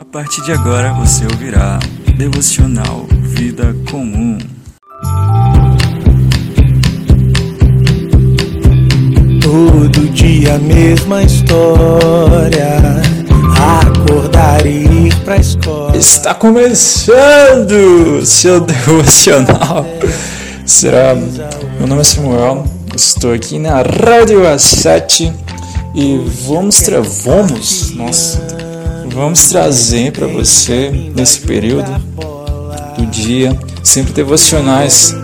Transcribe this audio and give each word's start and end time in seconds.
A 0.00 0.06
partir 0.06 0.40
de 0.40 0.52
agora 0.52 0.94
você 0.94 1.22
ouvirá 1.26 1.78
Devocional 2.16 3.06
Vida 3.10 3.76
Comum. 3.90 4.38
Todo 9.42 10.08
dia 10.14 10.54
a 10.54 10.58
mesma 10.58 11.22
história. 11.22 12.80
Acordar 13.82 14.64
e 14.64 15.08
ir 15.08 15.14
pra 15.26 15.36
escola. 15.36 15.94
Está 15.94 16.34
começando 16.34 18.24
seu 18.24 18.62
devocional. 18.62 19.84
Será? 20.64 21.14
Meu 21.14 21.86
nome 21.86 22.00
é 22.00 22.04
Samuel. 22.04 22.64
Estou 22.96 23.34
aqui 23.34 23.58
na 23.58 23.82
Rádio 23.82 24.40
A7 24.40 25.30
e 25.94 26.16
vamos 26.46 26.80
tra 26.80 27.02
vamos, 27.02 27.90
nossa, 27.90 28.71
vamos 29.14 29.48
trazer 29.48 30.12
para 30.12 30.26
você 30.26 30.90
nesse 31.14 31.40
período 31.40 31.90
do 32.96 33.06
dia 33.06 33.58
sempre 33.82 34.12
devocionais 34.12 35.14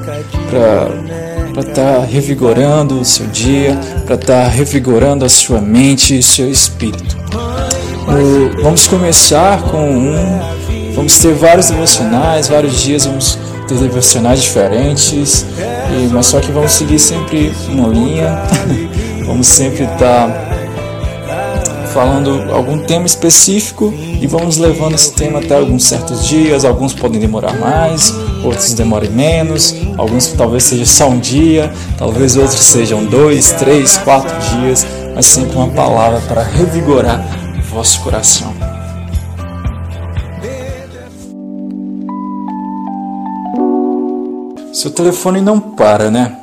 para 0.51 1.61
estar 1.61 2.01
tá 2.01 2.05
revigorando 2.05 3.01
o 3.01 3.05
seu 3.05 3.27
dia, 3.27 3.79
para 4.05 4.15
estar 4.15 4.45
tá 4.45 4.49
revigorando 4.49 5.25
a 5.25 5.29
sua 5.29 5.61
mente 5.61 6.19
e 6.19 6.23
seu 6.23 6.51
espírito. 6.51 7.17
O, 8.07 8.63
vamos 8.63 8.87
começar 8.87 9.63
com 9.63 9.91
um, 9.91 10.41
vamos 10.95 11.19
ter 11.19 11.35
vários 11.35 11.69
devocionais, 11.69 12.49
vários 12.49 12.81
dias 12.83 13.07
vamos 13.07 13.39
ter 13.67 13.77
devocionais 13.77 14.43
diferentes, 14.43 15.45
e, 15.91 16.09
mas 16.13 16.27
só 16.27 16.41
que 16.41 16.51
vamos 16.51 16.73
seguir 16.73 16.99
sempre 16.99 17.53
uma 17.69 17.89
linha, 17.89 18.39
vamos 19.27 19.47
sempre 19.47 19.85
estar 19.85 20.29
tá 20.29 20.48
falando 21.89 22.53
algum 22.53 22.79
tema 22.79 23.07
específico 23.07 23.93
e 24.21 24.27
vamos 24.27 24.57
levando 24.57 24.95
esse 24.95 25.13
tema 25.13 25.41
até 25.41 25.57
alguns 25.57 25.85
certos 25.85 26.27
dias. 26.27 26.65
Alguns 26.65 26.95
podem 26.95 27.21
demorar 27.21 27.59
mais, 27.59 28.15
outros 28.45 28.73
demorem 28.75 29.11
menos, 29.11 29.75
alguns 29.97 30.29
talvez 30.29 30.65
seja 30.65 30.87
só 30.87 31.09
um 31.09 31.19
dia, 31.19 31.73
talvez 31.97 32.37
outros 32.37 32.61
sejam 32.61 33.05
dois, 33.05 33.53
três, 33.53 33.97
quatro 33.99 34.37
dias, 34.57 34.87
mas 35.15 35.27
sempre 35.27 35.57
uma 35.57 35.69
palavra 35.69 36.21
para 36.29 36.43
revigorar 36.43 37.39
vosso 37.69 38.01
coração. 38.01 38.53
Seu 44.73 44.91
telefone 44.91 45.41
não 45.41 45.61
para, 45.61 46.11
né? 46.11 46.37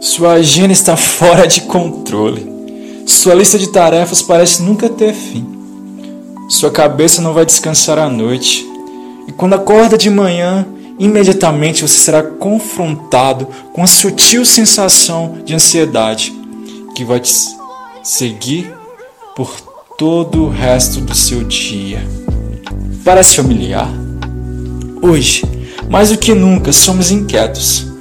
Sua 0.00 0.32
agenda 0.34 0.72
está 0.72 0.96
fora 0.96 1.46
de 1.46 1.62
controle. 1.62 2.53
Sua 3.06 3.34
lista 3.34 3.58
de 3.58 3.68
tarefas 3.68 4.22
parece 4.22 4.62
nunca 4.62 4.88
ter 4.88 5.12
fim. 5.12 5.46
Sua 6.48 6.70
cabeça 6.70 7.20
não 7.20 7.32
vai 7.32 7.44
descansar 7.44 7.98
à 7.98 8.08
noite. 8.08 8.66
E 9.26 9.32
quando 9.32 9.54
acorda 9.54 9.96
de 9.96 10.10
manhã, 10.10 10.66
imediatamente 10.98 11.82
você 11.82 11.96
será 11.96 12.22
confrontado 12.22 13.46
com 13.72 13.82
a 13.82 13.86
sutil 13.86 14.44
sensação 14.44 15.38
de 15.44 15.54
ansiedade 15.54 16.32
que 16.94 17.04
vai 17.04 17.20
te 17.20 17.32
seguir 18.02 18.72
por 19.34 19.50
todo 19.98 20.44
o 20.44 20.50
resto 20.50 21.00
do 21.00 21.14
seu 21.14 21.44
dia. 21.44 22.06
Parece 23.04 23.36
familiar? 23.36 23.88
Hoje, 25.02 25.42
mais 25.90 26.10
do 26.10 26.18
que 26.18 26.34
nunca, 26.34 26.72
somos 26.72 27.10
inquietos. 27.10 27.93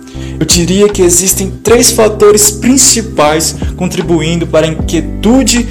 Eu 0.43 0.47
diria 0.47 0.89
que 0.89 1.01
existem 1.01 1.49
três 1.49 1.93
fatores 1.93 2.51
principais 2.51 3.55
contribuindo 3.77 4.45
para 4.45 4.67
a 4.67 4.69
inquietude 4.69 5.65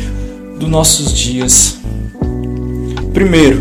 dos 0.59 0.67
nossos 0.67 1.13
dias. 1.13 1.77
Primeiro, 3.13 3.61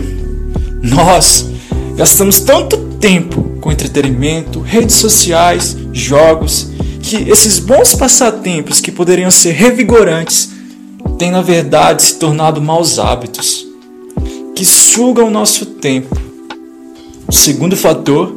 nós 0.82 1.50
gastamos 1.98 2.40
tanto 2.40 2.78
tempo 2.98 3.58
com 3.60 3.74
entretenimento, 3.74 4.62
redes 4.62 4.96
sociais, 4.96 5.76
jogos, 5.92 6.70
que 7.02 7.18
esses 7.30 7.60
bons 7.60 7.94
passatempos 7.94 8.80
que 8.80 8.90
poderiam 8.90 9.30
ser 9.30 9.52
revigorantes 9.52 10.52
têm 11.20 11.30
na 11.30 11.42
verdade 11.42 12.04
se 12.04 12.16
tornado 12.20 12.62
maus 12.62 12.98
hábitos 12.98 13.68
que 14.56 14.64
sugam 14.64 15.28
o 15.28 15.32
nosso 15.32 15.66
tempo. 15.66 16.16
O 17.28 17.34
segundo 17.34 17.76
fator 17.76 18.34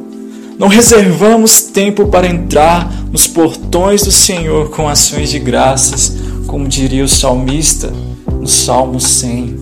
não 0.58 0.68
reservamos 0.68 1.62
tempo 1.62 2.06
para 2.06 2.26
entrar 2.26 2.90
nos 3.10 3.26
portões 3.26 4.02
do 4.02 4.12
Senhor 4.12 4.70
com 4.70 4.88
ações 4.88 5.30
de 5.30 5.38
graças, 5.38 6.16
como 6.46 6.68
diria 6.68 7.04
o 7.04 7.08
salmista 7.08 7.92
no 8.40 8.46
Salmo 8.46 9.00
100. 9.00 9.58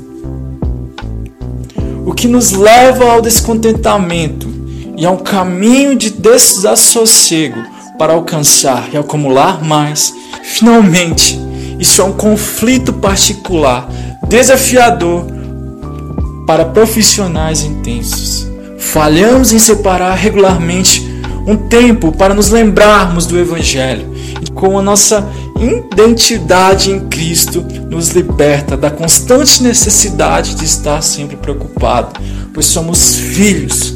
O 2.05 2.13
que 2.13 2.29
nos 2.29 2.53
leva 2.53 3.11
ao 3.13 3.23
descontentamento 3.23 4.49
e 4.97 5.07
a 5.07 5.11
um 5.11 5.17
caminho 5.17 5.97
de 5.97 6.11
desassossego 6.11 7.63
para 7.99 8.13
alcançar 8.13 8.91
e 8.93 8.97
acumular 8.97 9.65
mais. 9.65 10.13
Finalmente, 10.43 11.39
isso 11.79 12.03
é 12.03 12.05
um 12.05 12.13
conflito 12.13 12.93
particular, 12.93 13.89
desafiador 14.29 15.25
para 16.47 16.65
profissionais 16.65 17.63
intensos. 17.63 18.52
Falhamos 18.83 19.53
em 19.53 19.59
separar 19.59 20.15
regularmente 20.15 21.03
um 21.47 21.57
tempo 21.57 22.13
para 22.13 22.35
nos 22.35 22.51
lembrarmos 22.51 23.25
do 23.25 23.39
Evangelho. 23.39 24.13
Com 24.55 24.79
a 24.79 24.83
nossa 24.83 25.27
identidade 25.59 26.91
em 26.91 27.09
Cristo, 27.09 27.65
nos 27.89 28.11
liberta 28.11 28.77
da 28.77 28.91
constante 28.91 29.63
necessidade 29.63 30.57
de 30.57 30.67
estar 30.67 31.01
sempre 31.01 31.37
preocupado, 31.37 32.21
pois 32.53 32.67
somos 32.67 33.15
filhos. 33.15 33.95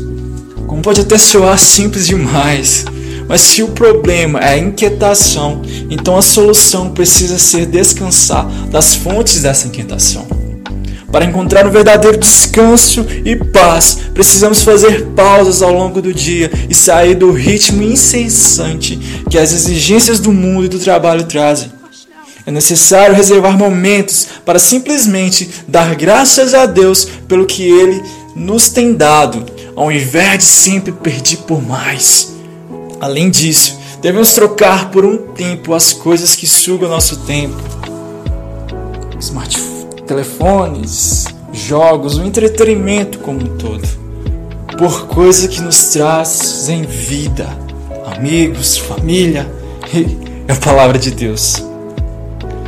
Como 0.66 0.80
pode 0.80 1.02
até 1.02 1.18
soar 1.18 1.58
simples 1.58 2.06
demais, 2.06 2.84
mas 3.28 3.42
se 3.42 3.62
o 3.62 3.68
problema 3.68 4.38
é 4.38 4.54
a 4.54 4.58
inquietação, 4.58 5.60
então 5.90 6.16
a 6.16 6.22
solução 6.22 6.90
precisa 6.90 7.38
ser 7.38 7.66
descansar 7.66 8.46
das 8.70 8.94
fontes 8.94 9.42
dessa 9.42 9.66
inquietação. 9.66 10.35
Para 11.10 11.24
encontrar 11.24 11.66
um 11.66 11.70
verdadeiro 11.70 12.18
descanso 12.18 13.06
e 13.24 13.36
paz, 13.36 13.98
precisamos 14.12 14.62
fazer 14.62 15.06
pausas 15.14 15.62
ao 15.62 15.72
longo 15.72 16.02
do 16.02 16.12
dia 16.12 16.50
e 16.68 16.74
sair 16.74 17.14
do 17.14 17.30
ritmo 17.30 17.82
incessante 17.82 18.98
que 19.30 19.38
as 19.38 19.52
exigências 19.52 20.18
do 20.18 20.32
mundo 20.32 20.64
e 20.64 20.68
do 20.68 20.78
trabalho 20.78 21.24
trazem. 21.24 21.70
É 22.44 22.50
necessário 22.50 23.14
reservar 23.14 23.56
momentos 23.56 24.28
para 24.44 24.58
simplesmente 24.58 25.48
dar 25.66 25.94
graças 25.94 26.54
a 26.54 26.66
Deus 26.66 27.04
pelo 27.26 27.46
que 27.46 27.62
Ele 27.62 28.02
nos 28.34 28.68
tem 28.68 28.94
dado, 28.94 29.44
ao 29.74 29.90
invés 29.90 30.38
de 30.38 30.44
sempre 30.44 30.92
pedir 30.92 31.38
por 31.38 31.62
mais. 31.62 32.34
Além 33.00 33.30
disso, 33.30 33.78
devemos 34.00 34.32
trocar 34.32 34.90
por 34.90 35.04
um 35.04 35.16
tempo 35.16 35.74
as 35.74 35.92
coisas 35.92 36.36
que 36.36 36.46
sugam 36.46 36.88
nosso 36.88 37.16
tempo. 37.18 37.56
Smartphone 39.18 39.75
telefones, 40.06 41.26
jogos, 41.52 42.16
o 42.16 42.22
entretenimento 42.22 43.18
como 43.18 43.40
um 43.40 43.56
todo, 43.56 43.86
por 44.78 45.06
coisa 45.08 45.48
que 45.48 45.60
nos 45.60 45.86
trazem 45.86 46.82
vida, 46.82 47.46
amigos, 48.14 48.78
família 48.78 49.50
e 49.92 50.16
a 50.50 50.54
palavra 50.54 50.98
de 50.98 51.10
Deus. 51.10 51.62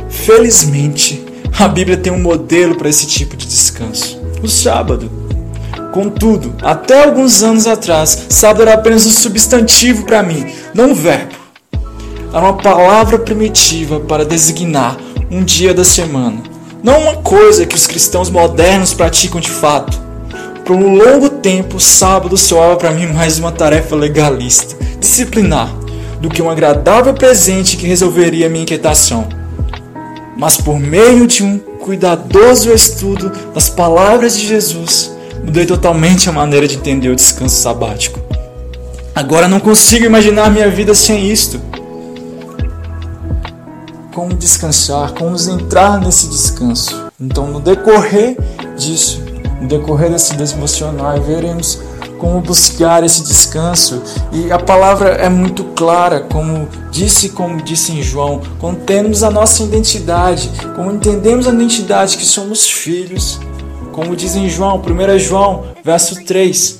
Felizmente, 0.09 1.25
a 1.57 1.67
Bíblia 1.67 1.97
tem 1.97 2.11
um 2.11 2.21
modelo 2.21 2.75
para 2.75 2.89
esse 2.89 3.07
tipo 3.07 3.35
de 3.37 3.47
descanso: 3.47 4.19
o 4.43 4.47
sábado. 4.47 5.09
Contudo, 5.93 6.53
até 6.61 7.03
alguns 7.03 7.41
anos 7.41 7.65
atrás, 7.65 8.27
sábado 8.29 8.61
era 8.61 8.75
apenas 8.75 9.07
um 9.07 9.09
substantivo 9.09 10.05
para 10.05 10.21
mim, 10.21 10.45
não 10.73 10.91
um 10.91 10.93
verbo. 10.93 11.33
Era 12.31 12.41
uma 12.41 12.57
palavra 12.57 13.17
primitiva 13.17 13.99
para 13.99 14.23
designar 14.23 14.97
um 15.31 15.43
dia 15.43 15.73
da 15.73 15.83
semana 15.83 16.43
não 16.81 17.01
uma 17.01 17.15
coisa 17.17 17.65
que 17.65 17.75
os 17.75 17.85
cristãos 17.85 18.29
modernos 18.29 18.93
praticam 18.93 19.41
de 19.41 19.49
fato. 19.49 19.99
Por 20.65 20.75
um 20.75 20.95
longo 20.95 21.29
tempo, 21.29 21.77
o 21.77 21.79
sábado 21.79 22.37
soava 22.37 22.77
para 22.77 22.91
mim 22.91 23.07
mais 23.07 23.37
uma 23.37 23.51
tarefa 23.51 23.95
legalista, 23.95 24.75
disciplinar, 24.99 25.69
do 26.21 26.29
que 26.29 26.41
um 26.41 26.49
agradável 26.49 27.13
presente 27.13 27.75
que 27.75 27.87
resolveria 27.87 28.49
minha 28.49 28.63
inquietação. 28.63 29.27
Mas 30.37 30.55
por 30.55 30.79
meio 30.79 31.27
de 31.27 31.43
um 31.43 31.57
cuidadoso 31.59 32.71
estudo 32.71 33.31
das 33.53 33.69
palavras 33.69 34.37
de 34.37 34.47
Jesus, 34.47 35.11
mudei 35.43 35.65
totalmente 35.65 36.29
a 36.29 36.31
maneira 36.31 36.67
de 36.67 36.75
entender 36.75 37.09
o 37.09 37.15
descanso 37.15 37.61
sabático. 37.61 38.19
Agora 39.13 39.49
não 39.49 39.59
consigo 39.59 40.05
imaginar 40.05 40.49
minha 40.49 40.69
vida 40.69 40.93
sem 40.93 41.29
isto 41.29 41.59
como 44.19 44.33
descansar, 44.33 45.13
como 45.13 45.37
entrar 45.49 45.97
nesse 46.01 46.27
descanso. 46.27 47.09
Então, 47.17 47.47
no 47.47 47.61
decorrer 47.61 48.37
disso, 48.75 49.23
no 49.61 49.67
decorrer 49.69 50.11
desse 50.11 50.35
devocional, 50.35 51.21
veremos 51.21 51.79
como 52.17 52.41
buscar 52.41 53.01
esse 53.01 53.23
descanso. 53.23 54.03
E 54.33 54.51
a 54.51 54.59
palavra 54.59 55.11
é 55.11 55.29
muito 55.29 55.63
clara, 55.63 56.19
como 56.19 56.67
disse, 56.91 57.29
como 57.29 57.61
disse 57.61 57.93
em 57.93 58.03
João, 58.03 58.41
quando 58.59 58.83
temos 58.83 59.23
a 59.23 59.31
nossa 59.31 59.63
identidade, 59.63 60.51
como 60.75 60.91
entendemos 60.91 61.47
a 61.47 61.53
identidade 61.53 62.17
que 62.17 62.25
somos 62.25 62.69
filhos, 62.69 63.39
como 63.93 64.17
diz 64.17 64.35
em 64.35 64.49
João, 64.49 64.81
1 64.85 65.17
João, 65.17 65.63
verso 65.81 66.25
3. 66.25 66.77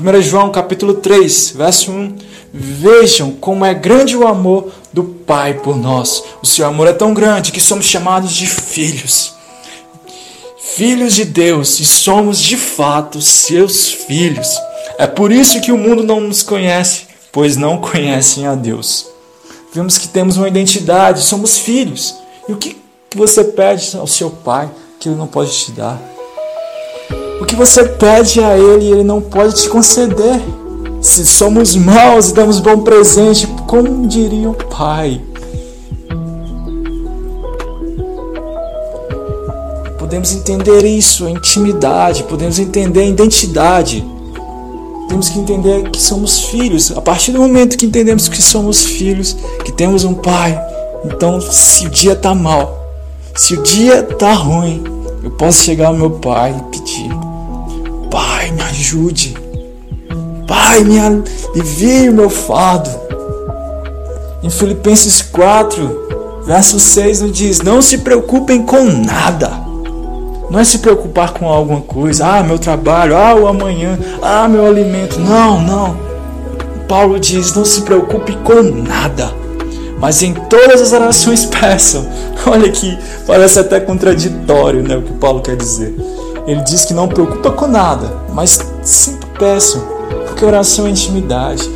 1 0.00 0.22
João, 0.22 0.50
capítulo 0.50 0.94
3, 0.94 1.52
verso 1.58 1.90
1. 1.90 2.14
Vejam 2.54 3.32
como 3.32 3.66
é 3.66 3.74
grande 3.74 4.16
o 4.16 4.26
amor 4.26 4.72
do 4.92 5.04
Pai 5.04 5.54
por 5.54 5.76
nós. 5.76 6.22
O 6.42 6.46
seu 6.46 6.66
amor 6.66 6.88
é 6.88 6.92
tão 6.92 7.14
grande 7.14 7.52
que 7.52 7.60
somos 7.60 7.86
chamados 7.86 8.32
de 8.32 8.46
filhos. 8.46 9.34
Filhos 10.58 11.14
de 11.14 11.24
Deus 11.24 11.80
e 11.80 11.84
somos 11.84 12.40
de 12.40 12.56
fato 12.56 13.20
seus 13.20 13.90
filhos. 13.90 14.48
É 14.98 15.06
por 15.06 15.32
isso 15.32 15.60
que 15.60 15.72
o 15.72 15.78
mundo 15.78 16.02
não 16.02 16.20
nos 16.20 16.42
conhece, 16.42 17.02
pois 17.32 17.56
não 17.56 17.78
conhecem 17.78 18.46
a 18.46 18.54
Deus. 18.54 19.06
Vemos 19.72 19.98
que 19.98 20.08
temos 20.08 20.36
uma 20.36 20.48
identidade, 20.48 21.22
somos 21.22 21.58
filhos. 21.58 22.14
E 22.48 22.52
o 22.52 22.56
que 22.56 22.76
você 23.14 23.44
pede 23.44 23.96
ao 23.96 24.06
seu 24.06 24.30
pai 24.30 24.70
que 24.98 25.08
ele 25.08 25.16
não 25.16 25.26
pode 25.26 25.52
te 25.52 25.72
dar? 25.72 26.00
O 27.40 27.46
que 27.46 27.54
você 27.56 27.84
pede 27.84 28.42
a 28.42 28.58
ele 28.58 28.90
ele 28.90 29.04
não 29.04 29.20
pode 29.20 29.62
te 29.62 29.68
conceder? 29.68 30.40
Se 31.00 31.26
somos 31.26 31.74
maus 31.76 32.30
e 32.30 32.34
damos 32.34 32.60
bom 32.60 32.80
presente, 32.80 33.46
como 33.66 34.06
diria 34.06 34.50
o 34.50 34.54
pai? 34.54 35.20
Podemos 39.98 40.32
entender 40.32 40.84
isso, 40.84 41.26
a 41.26 41.30
intimidade, 41.30 42.24
podemos 42.24 42.58
entender 42.58 43.00
a 43.00 43.06
identidade 43.06 44.04
temos 45.10 45.28
que 45.28 45.40
entender 45.40 45.90
que 45.90 46.00
somos 46.00 46.44
filhos. 46.44 46.96
A 46.96 47.00
partir 47.00 47.32
do 47.32 47.40
momento 47.40 47.76
que 47.76 47.84
entendemos 47.84 48.28
que 48.28 48.40
somos 48.40 48.84
filhos, 48.84 49.36
que 49.64 49.72
temos 49.72 50.04
um 50.04 50.14
pai, 50.14 50.56
então 51.04 51.40
se 51.40 51.86
o 51.86 51.90
dia 51.90 52.12
está 52.12 52.32
mal, 52.32 52.80
se 53.34 53.54
o 53.54 53.62
dia 53.62 54.06
está 54.08 54.32
ruim, 54.32 54.84
eu 55.24 55.32
posso 55.32 55.64
chegar 55.64 55.88
ao 55.88 55.94
meu 55.94 56.10
pai 56.10 56.54
e 56.56 56.70
pedir: 56.70 57.10
Pai, 58.08 58.52
me 58.52 58.62
ajude. 58.62 59.34
Pai, 60.50 60.82
me 60.82 60.98
alivie 60.98 62.08
o 62.08 62.14
meu 62.14 62.28
fardo. 62.28 62.90
Em 64.42 64.50
Filipenses 64.50 65.22
4, 65.22 66.42
verso 66.44 66.80
6 66.80 67.20
nos 67.20 67.32
diz: 67.32 67.60
Não 67.60 67.80
se 67.80 67.98
preocupem 67.98 68.62
com 68.62 68.84
nada 68.84 69.70
não 70.50 70.58
é 70.58 70.64
se 70.64 70.80
preocupar 70.80 71.32
com 71.32 71.48
alguma 71.48 71.80
coisa, 71.80 72.26
ah, 72.26 72.42
meu 72.42 72.58
trabalho, 72.58 73.16
ah, 73.16 73.36
o 73.36 73.46
amanhã, 73.46 73.96
ah, 74.20 74.48
meu 74.48 74.66
alimento. 74.66 75.20
Não, 75.20 75.62
não. 75.62 75.96
Paulo 76.88 77.20
diz: 77.20 77.54
não 77.54 77.64
se 77.64 77.82
preocupe 77.82 78.36
com 78.38 78.60
nada, 78.60 79.32
mas 80.00 80.24
em 80.24 80.34
todas 80.34 80.82
as 80.82 80.92
orações 80.92 81.44
peçam. 81.60 82.04
Olha 82.44 82.68
que 82.68 82.98
parece 83.28 83.60
até 83.60 83.78
contraditório 83.78 84.82
né, 84.82 84.96
o 84.96 85.02
que 85.02 85.12
Paulo 85.12 85.40
quer 85.40 85.54
dizer. 85.54 85.94
Ele 86.48 86.62
diz 86.62 86.84
que 86.84 86.94
não 86.94 87.06
preocupa 87.06 87.52
com 87.52 87.68
nada, 87.68 88.12
mas 88.32 88.58
sempre 88.82 89.28
peçam, 89.38 89.80
porque 90.40 90.46
oração 90.46 90.86
é 90.86 90.90
intimidade 90.90 91.70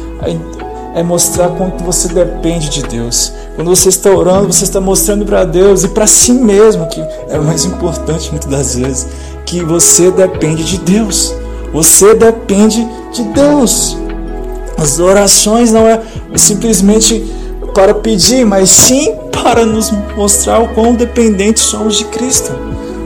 é 0.95 1.03
mostrar 1.03 1.51
quanto 1.51 1.85
você 1.85 2.09
depende 2.09 2.71
de 2.71 2.83
Deus. 2.83 3.31
Quando 3.57 3.69
você 3.69 3.91
está 3.91 4.11
orando, 4.11 4.51
você 4.51 4.65
está 4.65 4.81
mostrando 4.81 5.27
para 5.27 5.45
Deus 5.45 5.85
e 5.85 5.89
para 5.89 6.07
si 6.07 6.33
mesmo, 6.33 6.87
que 6.87 7.05
é 7.29 7.39
o 7.39 7.45
mais 7.45 7.67
importante 7.67 8.31
muitas 8.31 8.49
das 8.49 8.75
vezes, 8.77 9.07
que 9.45 9.63
você 9.63 10.11
depende 10.11 10.65
de 10.65 10.79
Deus. 10.79 11.35
Você 11.75 12.15
depende 12.15 12.89
de 13.13 13.23
Deus. 13.25 13.99
As 14.79 14.99
orações 14.99 15.71
não 15.71 15.87
é 15.87 16.01
simplesmente 16.37 17.21
para 17.75 17.93
pedir, 17.93 18.47
mas 18.47 18.71
sim 18.71 19.15
para 19.31 19.67
nos 19.67 19.93
mostrar 20.17 20.61
o 20.61 20.69
quão 20.69 20.95
dependentes 20.95 21.65
somos 21.65 21.99
de 21.99 22.05
Cristo, 22.05 22.53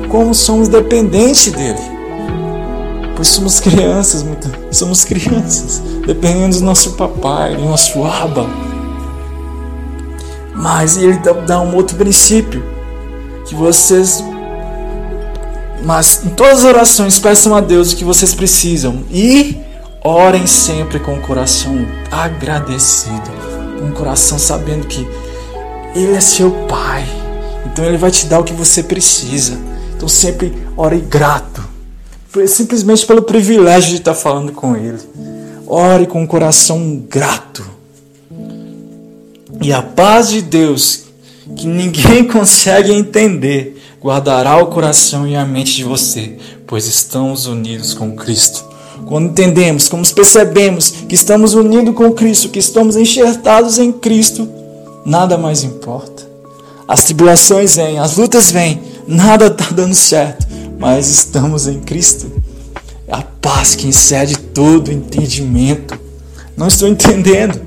como 0.08 0.32
somos 0.34 0.69
dependentes 0.69 1.50
dele 1.50 1.97
pois 3.19 3.26
somos 3.26 3.59
crianças, 3.59 4.25
somos 4.70 5.05
crianças, 5.05 5.82
dependendo 6.06 6.56
do 6.56 6.65
nosso 6.65 6.93
papai, 6.93 7.56
do 7.56 7.65
nosso 7.65 8.05
aba. 8.05 8.47
Mas 10.55 10.97
ele 10.97 11.19
dá 11.44 11.61
um 11.61 11.75
outro 11.75 11.97
princípio, 11.97 12.62
que 13.44 13.56
vocês, 13.56 14.23
mas 15.82 16.25
em 16.25 16.29
todas 16.29 16.61
as 16.61 16.65
orações 16.65 17.19
peçam 17.19 17.56
a 17.56 17.61
Deus 17.61 17.93
o 17.93 17.97
que 17.97 18.05
vocês 18.05 18.37
precisam 18.37 19.03
e 19.11 19.59
orem 20.05 20.47
sempre 20.47 21.00
com 21.00 21.15
o 21.15 21.20
coração 21.20 21.88
agradecido, 22.12 23.32
com 23.81 23.88
o 23.88 23.93
coração 23.94 24.38
sabendo 24.38 24.87
que 24.87 25.05
Ele 25.93 26.15
é 26.15 26.20
seu 26.20 26.53
Pai, 26.69 27.05
então 27.67 27.85
Ele 27.85 27.97
vai 27.97 28.12
te 28.12 28.26
dar 28.26 28.38
o 28.38 28.44
que 28.44 28.53
você 28.53 28.81
precisa. 28.81 29.59
Então 29.97 30.09
sempre 30.09 30.56
ore 30.76 31.00
grato 31.00 31.68
simplesmente 32.46 33.06
pelo 33.06 33.22
privilégio 33.22 33.90
de 33.90 33.96
estar 33.96 34.14
falando 34.14 34.52
com 34.52 34.76
Ele. 34.76 34.98
Ore 35.66 36.06
com 36.06 36.22
um 36.22 36.26
coração 36.26 37.02
grato. 37.08 37.64
E 39.60 39.72
a 39.72 39.82
paz 39.82 40.28
de 40.28 40.42
Deus, 40.42 41.04
que 41.56 41.66
ninguém 41.66 42.25
consegue 42.28 42.92
entender, 42.92 43.80
guardará 44.00 44.56
o 44.58 44.66
coração 44.66 45.26
e 45.26 45.34
a 45.34 45.44
mente 45.44 45.75
de 45.75 45.84
você, 45.84 46.36
pois 46.66 46.86
estamos 46.86 47.46
unidos 47.46 47.94
com 47.94 48.14
Cristo. 48.14 48.64
Quando 49.06 49.31
entendemos, 49.31 49.88
quando 49.88 50.12
percebemos 50.12 50.90
que 51.08 51.14
estamos 51.14 51.54
unidos 51.54 51.94
com 51.94 52.12
Cristo, 52.12 52.50
que 52.50 52.58
estamos 52.58 52.96
enxertados 52.96 53.78
em 53.78 53.90
Cristo, 53.90 54.48
nada 55.04 55.38
mais 55.38 55.64
importa. 55.64 56.28
As 56.86 57.04
tribulações 57.04 57.76
vêm, 57.76 57.98
as 57.98 58.16
lutas 58.16 58.50
vêm, 58.50 58.81
nada 59.06 59.46
está 59.46 59.66
dando 59.70 59.94
certo 59.94 60.47
mas 60.78 61.08
estamos 61.08 61.66
em 61.66 61.80
Cristo. 61.80 62.30
É 63.06 63.14
a 63.14 63.22
paz 63.22 63.75
que 63.75 63.88
excede 63.88 64.38
todo 64.38 64.92
entendimento. 64.92 65.98
Não 66.56 66.69
estou 66.69 66.88
entendendo. 66.88 67.60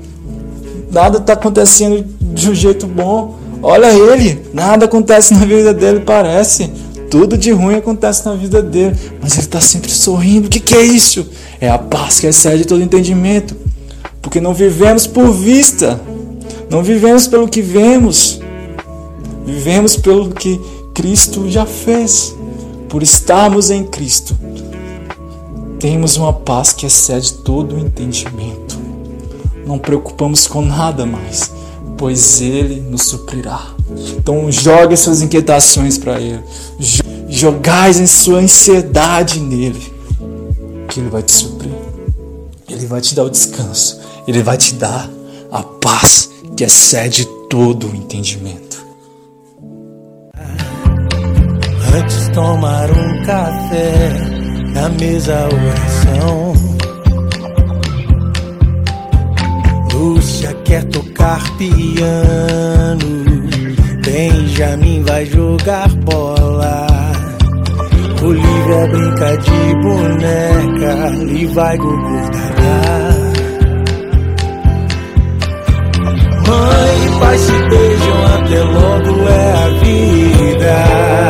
Nada 0.90 1.18
está 1.18 1.34
acontecendo 1.34 2.04
de 2.20 2.50
um 2.50 2.54
jeito 2.54 2.86
bom. 2.86 3.38
Olha 3.62 3.92
ele, 3.92 4.42
nada 4.52 4.86
acontece 4.86 5.34
na 5.34 5.44
vida 5.44 5.72
dele, 5.72 6.00
parece. 6.00 6.70
Tudo 7.10 7.36
de 7.36 7.52
ruim 7.52 7.76
acontece 7.76 8.24
na 8.24 8.34
vida 8.34 8.62
dele, 8.62 8.96
mas 9.20 9.34
ele 9.34 9.42
está 9.42 9.60
sempre 9.60 9.90
sorrindo. 9.90 10.46
O 10.46 10.50
que, 10.50 10.58
que 10.58 10.74
é 10.74 10.82
isso? 10.82 11.28
É 11.60 11.68
a 11.68 11.78
paz 11.78 12.18
que 12.18 12.26
excede 12.26 12.64
todo 12.64 12.82
entendimento. 12.82 13.54
Porque 14.20 14.40
não 14.40 14.54
vivemos 14.54 15.06
por 15.06 15.30
vista, 15.30 16.00
não 16.70 16.82
vivemos 16.82 17.26
pelo 17.26 17.48
que 17.48 17.60
vemos, 17.60 18.40
vivemos 19.44 19.96
pelo 19.96 20.30
que 20.30 20.60
Cristo 20.94 21.50
já 21.50 21.66
fez 21.66 22.34
por 22.92 23.02
estarmos 23.02 23.70
em 23.70 23.84
Cristo, 23.84 24.36
temos 25.80 26.18
uma 26.18 26.30
paz 26.30 26.74
que 26.74 26.84
excede 26.84 27.32
todo 27.38 27.74
o 27.74 27.78
entendimento. 27.78 28.78
Não 29.66 29.78
preocupamos 29.78 30.46
com 30.46 30.60
nada 30.60 31.06
mais, 31.06 31.50
pois 31.96 32.42
Ele 32.42 32.82
nos 32.82 33.04
suprirá. 33.04 33.66
Então 34.18 34.52
jogue 34.52 34.94
suas 34.94 35.22
inquietações 35.22 35.96
para 35.96 36.20
Ele. 36.20 36.42
Jogais 37.30 37.98
em 37.98 38.06
sua 38.06 38.40
ansiedade 38.40 39.40
nele, 39.40 39.90
que 40.86 41.00
Ele 41.00 41.08
vai 41.08 41.22
te 41.22 41.32
suprir. 41.32 41.72
Ele 42.68 42.84
vai 42.84 43.00
te 43.00 43.14
dar 43.14 43.24
o 43.24 43.30
descanso. 43.30 44.00
Ele 44.28 44.42
vai 44.42 44.58
te 44.58 44.74
dar 44.74 45.08
a 45.50 45.62
paz 45.62 46.28
que 46.54 46.62
excede 46.62 47.24
todo 47.48 47.86
o 47.86 47.96
entendimento. 47.96 48.71
Antes 51.94 52.28
tomar 52.28 52.90
um 52.90 53.22
café 53.24 54.08
na 54.72 54.88
mesa 54.88 55.46
oração. 55.46 56.54
Lúcia 59.92 60.54
quer 60.64 60.84
tocar 60.84 61.42
piano. 61.58 63.24
Benjamin 64.04 65.02
vai 65.02 65.26
jogar 65.26 65.88
bola. 65.96 66.86
Olivia 68.22 68.86
brinca 68.90 69.36
de 69.36 69.74
boneca 69.82 71.34
e 71.34 71.46
vai 71.46 71.76
concordar. 71.76 72.61
Mãe 76.52 77.06
e 77.06 77.20
pai 77.20 77.38
se 77.38 77.52
beijam 77.70 78.26
até 78.36 78.62
logo 78.62 79.28
é 79.28 79.52
a 79.52 79.68
vida. 79.82 81.22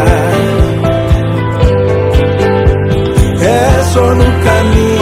só 3.92 4.14
no 4.14 4.24
caminho 4.24 5.01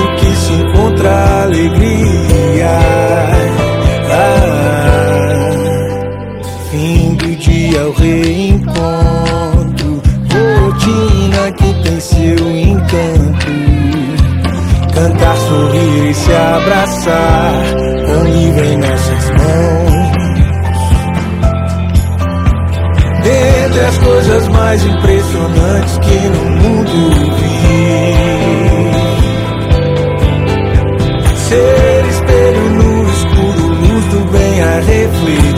Dentre 23.80 23.86
as 23.86 23.98
coisas 23.98 24.48
mais 24.48 24.84
impressionantes 24.84 25.98
que 26.00 26.28
no 26.28 26.44
mundo 26.50 26.92
vi. 27.36 27.60
Ser 31.48 32.04
espelho 32.10 32.70
no 32.72 33.08
escuro, 33.08 33.68
luz 33.68 34.04
do 34.04 34.20
bem 34.32 34.62
a 34.62 34.80
refletir. 34.80 35.49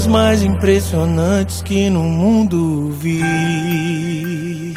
Coisas 0.00 0.06
mais 0.06 0.42
impressionantes 0.42 1.62
que 1.62 1.90
no 1.90 2.02
mundo 2.02 2.90
vi. 2.92 4.74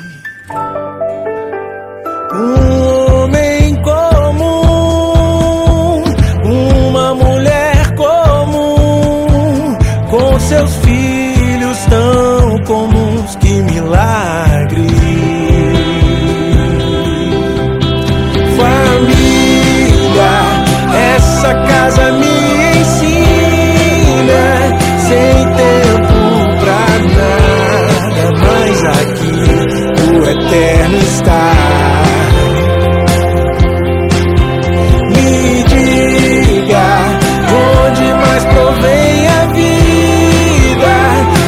Um 2.33 3.23
homem 3.23 3.75
comum, 3.83 4.43
uma 6.43 7.15
mulher 7.15 7.95
comum, 7.95 9.77
com 10.09 10.39
seus 10.39 10.75
filhos 10.77 11.77
tão 11.89 12.57
comuns 12.65 13.35
que 13.37 13.61
milagre. 13.61 14.87
Família, 18.57 20.33
essa 21.15 21.53
casa 21.53 22.11
me 22.13 22.25
ensina, 22.25 22.42
eterno 30.53 30.97
está. 30.97 31.51
Me 35.09 35.63
diga 35.63 36.87
onde 37.81 38.13
mais 38.13 38.45
provém 38.45 39.27
a 39.27 39.45
vida, 39.53 40.95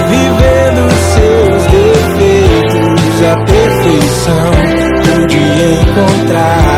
vivendo 0.09 0.81
seus 1.13 1.63
defeitos, 1.67 3.23
a 3.23 3.35
perfeição 3.45 4.51
pude 5.03 5.37
encontrar. 5.37 6.74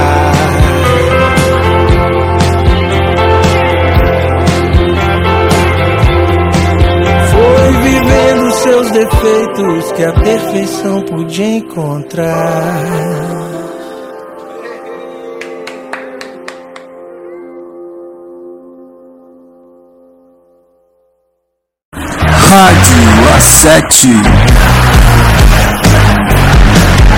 Defeitos 8.98 9.92
que 9.92 10.04
a 10.04 10.13
perfeição 10.13 11.01
pude 11.04 11.44
encontrar. 11.44 12.34
Rádio 21.94 23.01
A7 23.38 24.08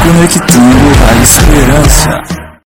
Conectando 0.03 0.89
a 1.07 1.15
esperança. 1.21 2.38